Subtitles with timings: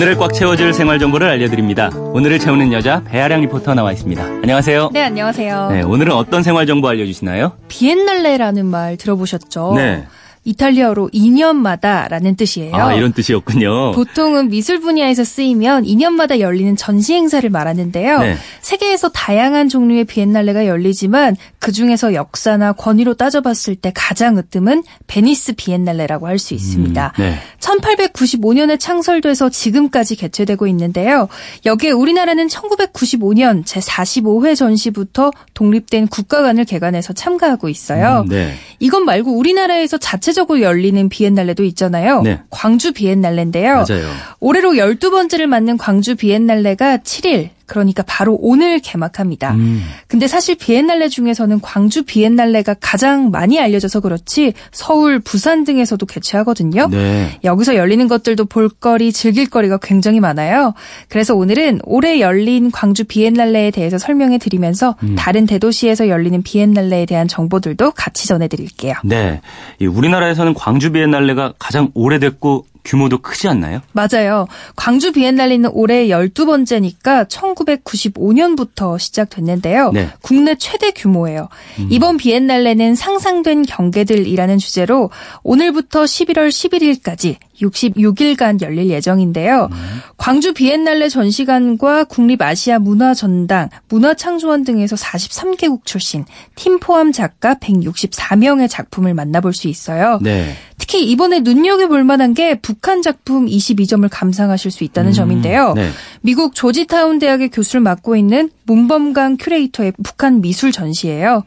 [0.00, 1.90] 오늘을 꽉 채워줄 생활 정보를 알려드립니다.
[1.94, 4.22] 오늘을 채우는 여자 배아량 리포터 나와 있습니다.
[4.24, 4.88] 안녕하세요.
[4.94, 5.68] 네, 안녕하세요.
[5.72, 7.52] 네, 오늘은 어떤 생활 정보 알려주시나요?
[7.68, 9.74] 비엔날레라는 말 들어보셨죠?
[9.76, 10.06] 네.
[10.44, 12.74] 이탈리아어로 2년마다라는 뜻이에요.
[12.74, 13.92] 아, 이런 뜻이었군요.
[13.92, 18.18] 보통은 미술 분야에서 쓰이며 2년마다 열리는 전시 행사를 말하는데요.
[18.20, 18.36] 네.
[18.62, 26.26] 세계에서 다양한 종류의 비엔날레가 열리지만 그 중에서 역사나 권위로 따져봤을 때 가장 으뜸은 베니스 비엔날레라고
[26.26, 27.12] 할 수 있습니다.
[27.18, 27.38] 음, 네.
[27.78, 31.28] 1895년에 창설돼서 지금까지 개최되고 있는데요.
[31.66, 38.22] 여기에 우리나라는 1995년 제45회 전시부터 독립된 국가관을 개관해서 참가하고 있어요.
[38.26, 38.54] 음, 네.
[38.80, 42.22] 이것 말고 우리나라에서 자체적으로 열리는 비엔날레도 있잖아요.
[42.22, 42.40] 네.
[42.50, 43.84] 광주 비엔날레인데요.
[43.88, 44.10] 맞아요.
[44.40, 49.54] 올해로 12번째를 맞는 광주 비엔날레가 7일 그러니까 바로 오늘 개막합니다.
[49.54, 49.84] 음.
[50.08, 56.88] 근데 사실 비엔날레 중에서는 광주 비엔날레가 가장 많이 알려져서 그렇지 서울, 부산 등에서도 개최하거든요.
[56.90, 57.38] 네.
[57.44, 60.74] 여기서 열리는 것들도 볼거리, 즐길거리가 굉장히 많아요.
[61.08, 65.14] 그래서 오늘은 올해 열린 광주 비엔날레에 대해서 설명해 드리면서 음.
[65.16, 68.69] 다른 대도시에서 열리는 비엔날레에 대한 정보들도 같이 전해 드릴게요.
[69.04, 69.40] 네.
[69.78, 73.80] 이 우리나라에서는 광주 비엔날레가 가장 오래됐고 규모도 크지 않나요?
[73.92, 74.46] 맞아요.
[74.76, 79.92] 광주 비엔날레는 올해 12번째니까 1995년부터 시작됐는데요.
[79.92, 80.04] 네.
[80.04, 80.10] 음.
[80.22, 81.48] 국내 최대 규모예요.
[81.90, 85.10] 이번 비엔날레는 상상된 경계들이라는 주제로
[85.42, 89.68] 오늘부터 11월 11일까지 66일간 열릴 예정인데요.
[89.70, 90.00] 음.
[90.16, 99.52] 광주 비엔날레 전시관과 국립아시아 문화전당, 문화창조원 등에서 43개국 출신 팀 포함 작가 164명의 작품을 만나볼
[99.52, 100.18] 수 있어요.
[100.22, 100.54] 네.
[100.90, 105.74] 특히 이번에 눈여겨볼 만한 게 북한 작품 22점을 감상하실 수 있다는 점인데요.
[105.74, 105.88] 네.
[106.20, 111.44] 미국 조지타운 대학의 교수를 맡고 있는 문범강 큐레이터의 북한 미술 전시예요.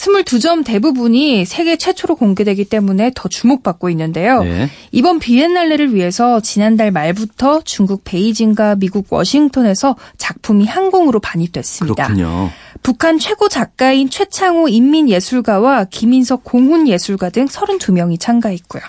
[0.00, 4.42] 22점 대부분이 세계 최초로 공개되기 때문에 더 주목받고 있는데요.
[4.42, 4.70] 네.
[4.92, 12.06] 이번 비엔날레를 위해서 지난달 말부터 중국 베이징과 미국 워싱턴에서 작품이 항공으로 반입됐습니다.
[12.06, 12.50] 그렇군요.
[12.82, 18.82] 북한 최고 작가인 최창호 인민예술가와 김인석 공훈예술가 등 32명이 참가했고요.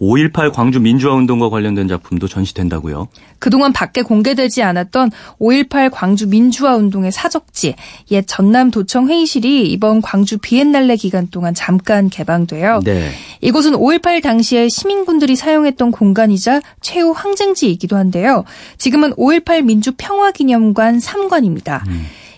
[0.00, 3.08] 그5.18 광주 민주화 운동과 관련된 작품도 전시된다고요.
[3.38, 7.74] 그동안 밖에 공개되지 않았던 5.18 광주 민주화 운동의 사적지,
[8.10, 12.80] 옛 전남도청 회의실이 이번 광주 비엔날레 기간 동안 잠깐 개방돼요.
[12.84, 13.10] 네.
[13.40, 18.44] 이곳은 5.18 당시에 시민군들이 사용했던 공간이자 최후 항쟁지이기도 한데요.
[18.78, 21.82] 지금은 5.18 민주평화기념관 3관입니다.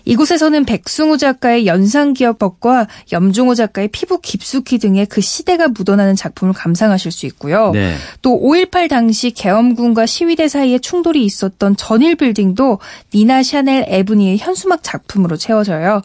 [0.05, 7.25] 이곳에서는 백승우 작가의 연상기업법과 염종호 작가의 피부 깊숙이 등의 그 시대가 묻어나는 작품을 감상하실 수
[7.27, 7.71] 있고요.
[7.71, 7.95] 네.
[8.21, 12.79] 또5.18 당시 계엄군과 시위대 사이에 충돌이 있었던 전일 빌딩도
[13.13, 16.01] 니나 샤넬 에브니의 현수막 작품으로 채워져요.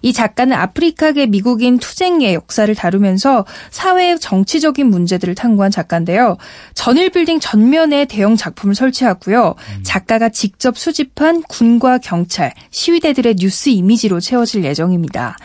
[0.00, 6.36] 이 작가는 아프리카계 미국인 투쟁의 역사를 다루면서 사회 정치적인 문제들을 탐구한 작가인데요.
[6.74, 9.54] 전일 빌딩 전면에 대형 작품을 설치하고요.
[9.82, 15.36] 작가가 직접 수집한 군과 경찰, 시위대들의 뉴스 이미지로 채워질 예정입니다.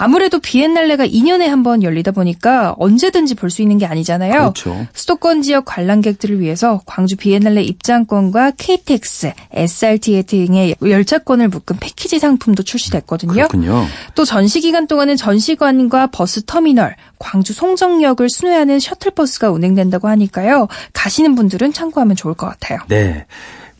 [0.00, 4.32] 아무래도 비엔날레가 2년에 한 번 열리다 보니까 언제든지 볼 수 있는 게 아니잖아요.
[4.52, 4.86] 그렇죠.
[4.92, 13.32] 수도권 지역 관람객들을 위해서 광주 비엔날레 입장권과 KTX, SRT 등의 열차권을 묶은 패키지 상품도 출시됐거든요.
[13.32, 13.86] 그렇군요.
[14.14, 20.68] 또 전시 기간 동안은 전시관과 버스 터미널, 광주 송정역을 순회하는 셔틀버스가 운행된다고 하니까요.
[20.92, 22.78] 가시는 분들은 참고하면 좋을 것 같아요.
[22.88, 23.26] 네.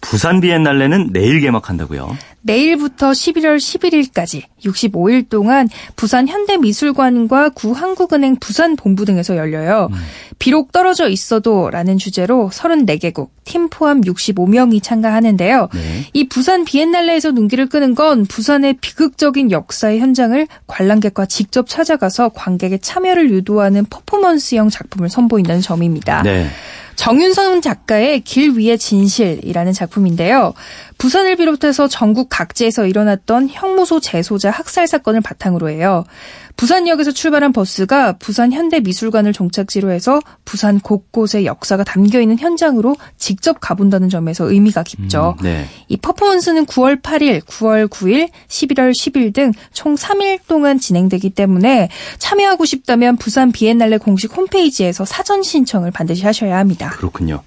[0.00, 2.16] 부산 비엔날레는 내일 개막한다고요.
[2.40, 9.90] 내일부터 11월 11일까지 65일 동안 부산 현대미술관과 구한국은행 부산 본부 등에서 열려요.
[10.38, 15.68] 비록 떨어져 있어도 라는 주제로 34개국, 팀 포함 65명이 참가하는데요.
[15.74, 16.04] 네.
[16.12, 23.30] 이 부산 비엔날레에서 눈길을 끄는 건 부산의 비극적인 역사의 현장을 관람객과 직접 찾아가서 관객의 참여를
[23.30, 26.22] 유도하는 퍼포먼스형 작품을 선보인다는 점입니다.
[26.22, 26.48] 네.
[26.98, 30.52] 정윤선 작가의 길 위의 진실이라는 작품인데요.
[30.98, 36.04] 부산을 비롯해서 전국 각지에서 일어났던 형무소 재소자 학살 사건을 바탕으로 해요.
[36.58, 44.10] 부산역에서 출발한 버스가 부산 현대미술관을 종착지로 해서 부산 곳곳에 역사가 담겨 있는 현장으로 직접 가본다는
[44.10, 45.36] 점에서 의미가 깊죠.
[45.38, 45.66] 음, 네.
[45.88, 51.88] 이 퍼포먼스는 9월 8일, 9월 9일, 11월 10일 등 총 3일 동안 진행되기 때문에
[52.18, 56.90] 참여하고 싶다면 부산 비엔날레 공식 홈페이지에서 사전 신청을 반드시 하셔야 합니다.
[56.90, 57.42] 그렇군요.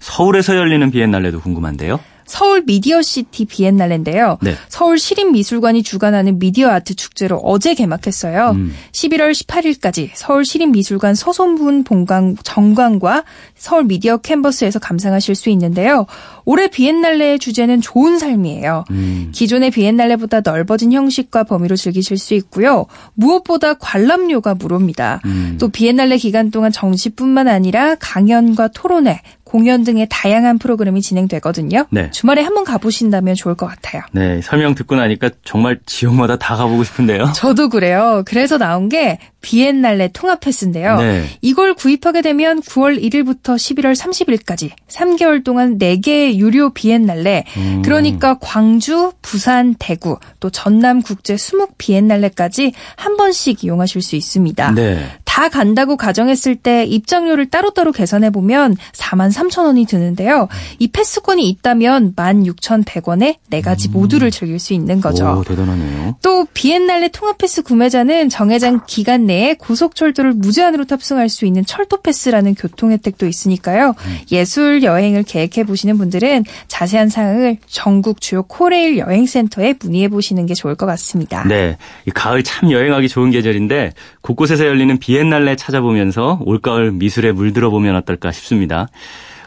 [0.00, 2.00] 서울에서 열리는 비엔날레도 궁금한데요.
[2.26, 4.38] 서울 미디어 시티 비엔날레인데요.
[4.42, 4.54] 네.
[4.68, 8.50] 서울 시립미술관이 주관하는 미디어 아트 축제로 어제 개막했어요.
[8.50, 8.74] 음.
[8.92, 13.24] 11월 18일까지 서울 시립미술관 서소문 본관 전관과
[13.56, 16.06] 서울 미디어 캔버스에서 감상하실 수 있는데요.
[16.44, 18.84] 올해 비엔날레의 주제는 좋은 삶이에요.
[18.90, 19.32] 음.
[19.32, 22.86] 기존의 비엔날레보다 넓어진 형식과 범위로 즐기실 수 있고요.
[23.14, 25.20] 무엇보다 관람료가 무료입니다.
[25.24, 25.56] 음.
[25.60, 31.86] 또 비엔날레 기간 동안 정시뿐만 아니라 강연과 토론회, 공연 등의 다양한 프로그램이 진행되거든요.
[31.90, 32.10] 네.
[32.10, 34.02] 주말에 한번 가보신다면 좋을 것 같아요.
[34.12, 37.30] 네, 설명 듣고 나니까 정말 지역마다 다 가보고 싶은데요.
[37.32, 38.24] 저도 그래요.
[38.26, 40.98] 그래서 나온 게 비엔날레 통합 패스인데요.
[40.98, 41.24] 네.
[41.40, 47.82] 이걸 구입하게 되면 9월 1일부터 11월 30일까지 3개월 동안 4개의 유료 비엔날레 음.
[47.84, 54.72] 그러니까 광주, 부산, 대구 또 전남 국제 수묵 비엔날레까지 한 번씩 이용하실 수 있습니다.
[54.72, 54.98] 네.
[55.24, 60.48] 다 간다고 가정했을 때 입장료를 따로따로 계산해 보면 4만 3천 원이 드는데요.
[60.78, 65.40] 이 패스권이 있다면 16,100원에 네 가지 모두를 즐길 수 있는 거죠.
[65.40, 66.16] 오, 대단하네요.
[66.22, 72.54] 또 비엔날레 통합 패스 구매자는 정해진 기간 내에 고속철도를 무제한으로 탑승할 수 있는 철도 패스라는
[72.54, 73.94] 교통 혜택도 있으니까요.
[74.32, 80.74] 예술 여행을 계획해 보시는 분들은 자세한 사항을 전국 주요 코레일 여행센터에 문의해 보시는 게 좋을
[80.74, 81.44] 것 같습니다.
[81.46, 81.76] 네.
[82.06, 83.92] 이 가을 참 여행하기 좋은 계절인데
[84.22, 88.88] 곳곳에서 열리는 비엔날레 찾아보면서 올가을 미술에 물들어 보면 어떨까 싶습니다.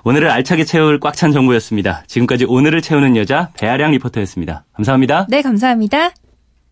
[0.03, 2.03] 오늘을 알차게 채울 꽉 찬 정보였습니다.
[2.07, 4.65] 지금까지 오늘을 채우는 여자 배아량 리포터였습니다.
[4.73, 5.25] 감사합니다.
[5.29, 6.11] 네, 감사합니다.